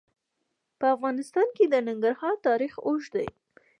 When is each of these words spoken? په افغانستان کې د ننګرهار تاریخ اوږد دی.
په 0.79 0.85
افغانستان 0.95 1.47
کې 1.57 1.65
د 1.67 1.75
ننګرهار 1.87 2.35
تاریخ 2.47 2.73
اوږد 2.85 3.11
دی. 3.17 3.27